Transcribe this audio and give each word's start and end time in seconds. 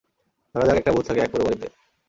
ধরা 0.55 0.65
যাক, 0.67 0.77
একটা 0.77 0.91
ভূত 0.95 1.03
থাকে 1.07 1.21
এক 1.21 1.29
পোড়োবাড়িতে। 1.31 1.67